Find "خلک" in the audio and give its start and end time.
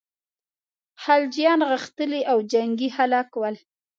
2.97-3.27